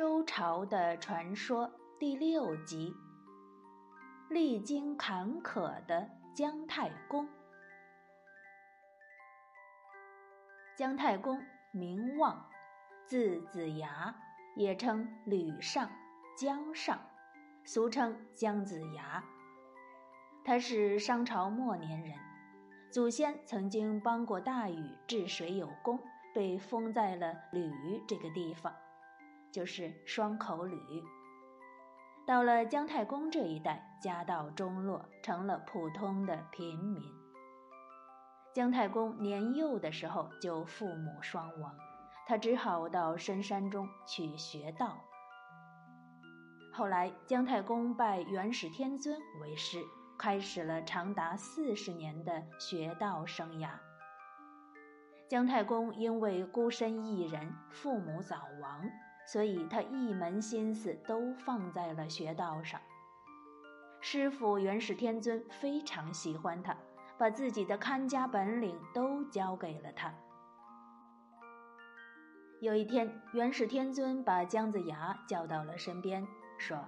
[0.00, 2.96] 周朝的传说第六集：
[4.30, 7.28] 历经坎坷的姜太公。
[10.74, 12.48] 姜太公名望，
[13.04, 14.16] 字子牙，
[14.56, 15.90] 也称吕尚、
[16.34, 16.98] 姜尚，
[17.66, 19.22] 俗称姜子牙。
[20.46, 22.18] 他是商朝末年人，
[22.90, 26.00] 祖先曾经帮过大禹治水有功，
[26.34, 28.74] 被封在了吕这个地方。
[29.52, 30.78] 就是双口吕。
[32.26, 37.02] 到了姜太公这一代，家道中落，成了普通的平民。
[38.54, 41.74] 姜太公年幼的时候就父母双亡，
[42.26, 44.98] 他只好到深山中去学道。
[46.72, 49.82] 后来，姜太公拜元始天尊为师，
[50.16, 53.70] 开始了长达四十年的学道生涯。
[55.28, 58.88] 姜太公因为孤身一人，父母早亡。
[59.26, 62.80] 所以他一门心思都放在了学道上。
[64.00, 66.76] 师傅元始天尊非常喜欢他，
[67.18, 70.12] 把自己的看家本领都交给了他。
[72.60, 76.26] 有一天，元始天尊把姜子牙叫到了身边，
[76.58, 76.78] 说：“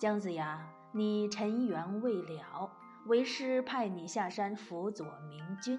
[0.00, 2.70] 姜子牙，你尘缘未了，
[3.06, 5.78] 为师派你下山辅佐明君。”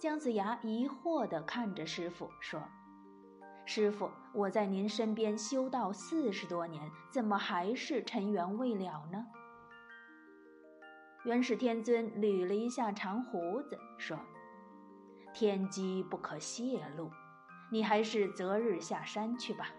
[0.00, 2.62] 姜子牙疑惑地看着师傅说。
[3.64, 9.26] 师傅，我在您身边修道四十多年，怎么还是尘缘未了呢？
[11.24, 14.18] 元始天尊捋了一下长胡子，说
[15.32, 17.10] ：“天机不可泄露，
[17.70, 19.72] 你还是择日下山去吧。”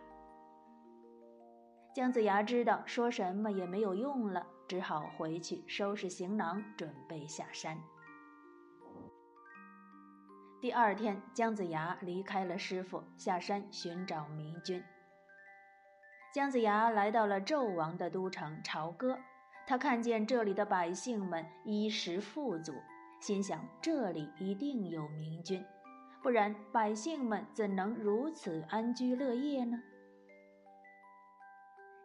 [1.94, 7.78] 姜子牙知道说什么也没有用了，只好回去收拾行囊，准备下山。
[10.64, 14.82] 第二天，姜子牙离开了师傅，下山寻找明君。
[16.34, 19.20] 姜子牙来到了纣王的都城朝歌，
[19.68, 22.74] 他看见这里的百姓们衣食富足，
[23.20, 25.62] 心想这里一定有明君，
[26.22, 29.78] 不然百姓们怎能如此安居乐业呢？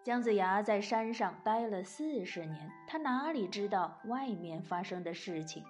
[0.03, 5.63] 姜子牙在山上待了四十年，他哪里知道外面发生的事情？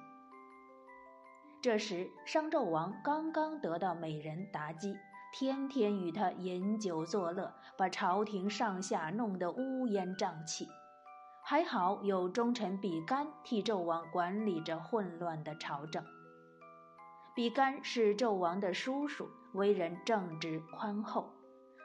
[1.61, 4.97] 这时，商纣王刚刚得到美人妲己，
[5.33, 10.69] 天天与他饮酒作乐，把朝廷上下弄得乌烟瘴气。
[11.43, 16.05] 还好有忠臣比干替纣王管理着混乱的朝政。
[17.35, 21.33] 比干是纣王的叔叔，为人正直宽厚。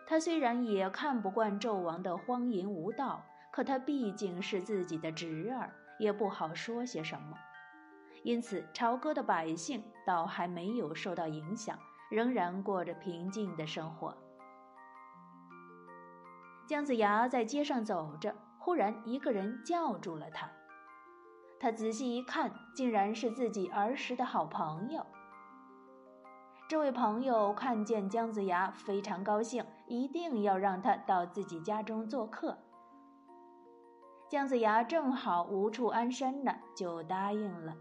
[0.05, 7.37] 他虽然也看不惯纣王的荒淫无道，可他毕竟是自己的侄儿，也不好说些什么。
[8.23, 11.77] 因此，朝歌的百姓倒还没有受到影响，
[12.09, 14.15] 仍然过着平静的生活。
[16.65, 20.49] 姜子牙在街上走着，忽然一个人叫住了他。
[21.59, 25.05] 他仔细一看，竟然是自己儿时的好朋友。
[26.69, 32.57] 这位朋友看见姜子牙，非常高兴，一定要让他到自己家中做客。
[34.29, 37.75] 姜子牙正好无处安身呢，就答应了。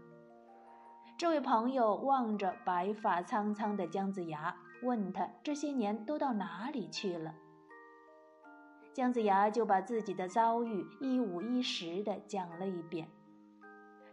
[1.15, 7.33] 这位朋友望着白发苍苍的姜子牙，问他这些年都到哪里去了。
[8.93, 13.07] 姜子牙就把自己的遭遇一五一十的讲了一遍。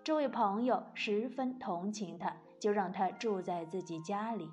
[0.05, 4.51] 这位朋友十分同情他，就让他住在自己家里。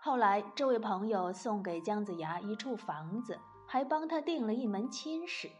[0.00, 5.50] 后来，这位朋友送给姜子牙一处房子，还帮他订了一门亲事。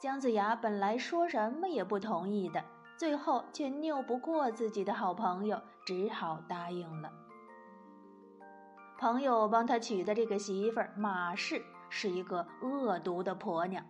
[0.00, 2.64] 姜子牙本来说什么也不同意的，
[2.96, 7.12] 最后却拗不过自己的好朋友，只好答应了。
[8.98, 13.84] 朋友帮他娶的这个媳妇儿马氏是一个恶毒的婆娘，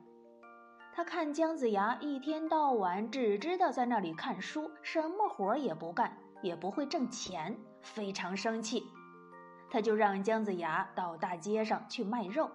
[0.92, 8.84] 他看姜子牙一天到晚只知道在那里看书，什么活也不干，也不会挣钱，非常生气，
[9.70, 12.50] 他就让姜子牙到大街上去卖肉。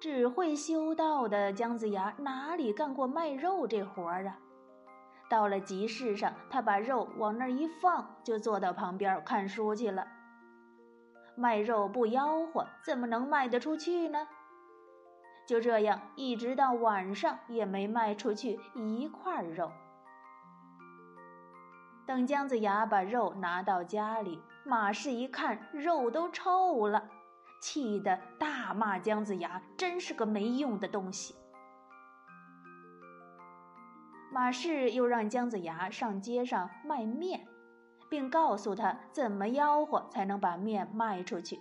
[0.00, 4.38] 只会修道的姜子牙哪里干过卖肉这活儿啊？
[5.28, 10.06] 到了集市上，他把肉往那儿一放，就坐到旁边看书去了。
[11.36, 14.26] 卖肉不吆喝，怎么能卖得出去呢？
[15.46, 19.70] 就这样，一直到晚上也没卖出去一块肉。
[22.06, 27.08] 等姜子牙把肉拿到家里，马氏一看，肉都臭了。
[27.60, 31.34] 气得大骂姜子牙真是个没用的东西。
[34.30, 37.46] 马氏又让姜子牙上街上卖面，
[38.10, 41.60] 并告诉他怎么吆喝才能把面卖出去。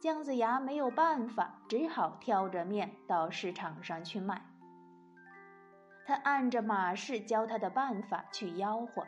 [0.00, 4.42] 姜子牙没有办法，只好挑着面到市场上去卖。
[6.04, 9.06] 他按着马氏教他的办法去吆喝，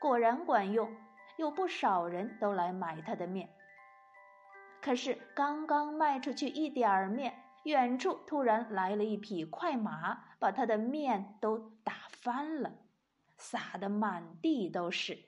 [0.00, 0.90] 果然管用，
[1.36, 3.48] 有不少人都来买他的面。
[4.84, 7.32] 可是刚刚卖出去一点儿面，
[7.62, 12.70] 远处突然来了一匹快马，把他的面都打翻了，
[13.38, 15.18] 撒得满地都是。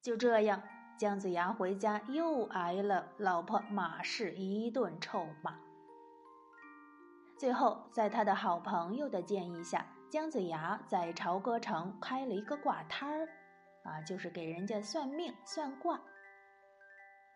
[0.00, 0.62] 就这样，
[0.96, 5.58] 姜子牙回家又挨了老婆马氏一顿臭骂。
[7.36, 13.28] 最后，在他的好朋友的建议下，姜子牙在朝歌城开了一个卦摊儿，
[13.84, 16.00] 啊，就是给人家算命算卦。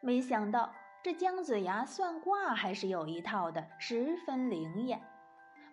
[0.05, 0.71] 没想到
[1.03, 5.01] 这姜子牙算卦还是有一套的，十分灵验。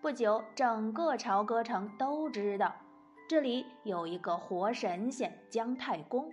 [0.02, 2.74] 不久，整个朝歌城都知道
[3.28, 6.32] 这里有一个活神仙姜太公，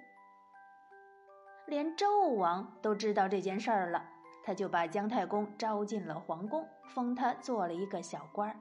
[1.66, 4.04] 连纣王都知道这件事儿了。
[4.44, 6.64] 他就把姜太公招进了皇宫，
[6.94, 8.56] 封他做了一个小官儿。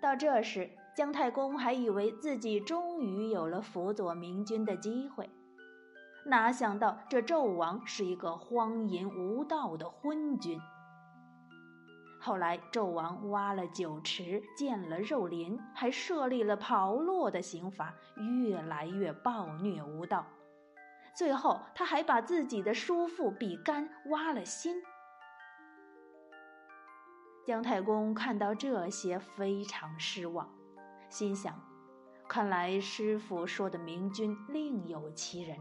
[0.00, 5.28] 到这时，姜太公还以为自己终于有了辅佐明君的机会，
[6.26, 10.60] 哪想到这纣王是一个荒淫无道的昏君。
[12.20, 20.26] 后来，纣王挖了酒池，建了肉林，还设立了炮烙的刑罚，越来越暴虐无道。
[21.16, 24.76] 最后，他还把自己的叔父比干挖了心。
[27.46, 30.46] 姜太公看到这些，非常失望，
[31.08, 31.58] 心想：
[32.28, 35.58] 看来师傅说的明君另有其人。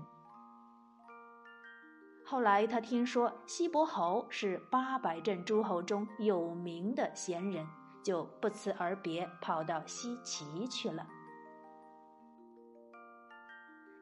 [2.30, 7.66] 后来，他听说西伯侯是八百镇诸侯中有名的贤人，
[8.04, 11.08] 就不辞而别，跑到西岐去了。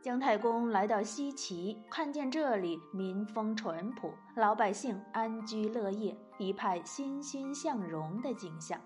[0.01, 8.77] 姜太公来到西岐，看见这里民风淳朴，老百姓安居乐业，一派欣欣向荣的景象。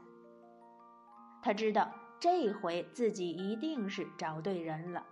[1.41, 1.89] 他知道
[2.19, 5.03] 这回自己一定是找对人了，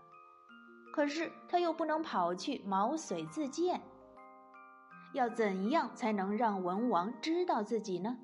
[0.93, 3.81] 可是他又不能跑去毛遂自荐。
[5.13, 8.17] 要怎样才能让文王知道自己呢？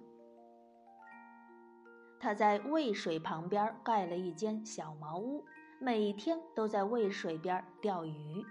[2.19, 5.43] 他在渭水旁边盖了一间小茅屋。
[5.77, 8.45] 每天都在渭水边钓鱼。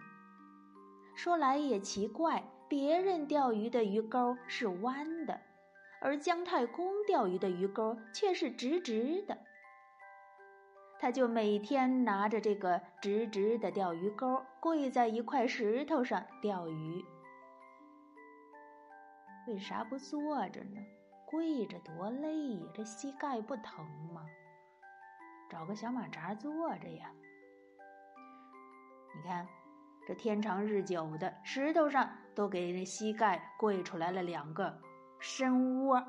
[1.17, 5.41] 说来也奇怪，别人钓鱼的鱼钩是弯的，
[6.03, 9.39] 而姜太公钓鱼的鱼钩却是直直的。
[11.01, 17.03] 他就每天拿着这个直直的钓鱼钩，跪在一块石头上钓鱼。
[19.46, 20.81] 为啥不坐着呢？
[21.26, 24.25] 跪着多累呀，这膝盖不疼吗？
[25.50, 27.11] 找个小马扎坐着呀！
[29.14, 29.46] 你看，
[30.06, 34.81] 这天长日久的石头上都给这膝盖跪出来了两个
[35.20, 36.02] 深窝。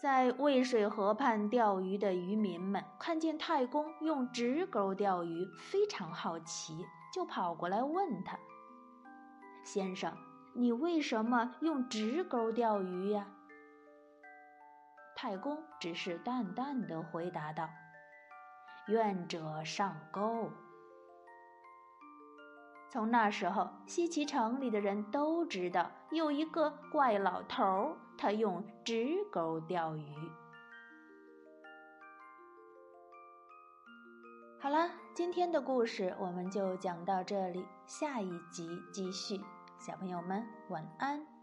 [0.00, 8.38] 在渭水河畔钓鱼的渔民们看见太公用直钩钓鱼，非常好奇，就跑过来问他
[9.62, 10.16] ：“先生，
[10.52, 13.26] 你为什么用直钩钓鱼呀？”
[15.16, 17.68] 太公只是淡淡的回答道
[18.88, 20.50] ：“愿者上钩。”
[22.88, 30.04] 从那时候，西岐城里的人都知道有一个怪老头儿，他用直钩钓鱼。
[34.58, 39.40] 好了，今天的故事我们就讲到这里，下一集继续。
[39.80, 41.39] 小朋友们，晚安。